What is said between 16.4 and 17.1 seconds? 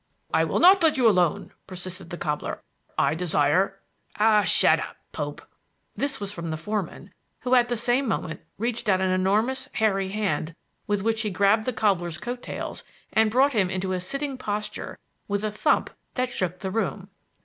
the room.